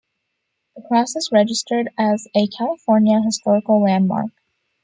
[0.75, 4.31] The cross is registered as a California Historical Landmark.